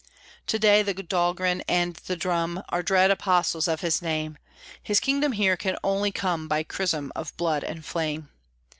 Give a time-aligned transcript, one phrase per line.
[0.47, 4.35] To day the Dahlgren and the drum Are dread Apostles of His Name;
[4.81, 8.29] His kingdom here can only come By chrism of blood and flame.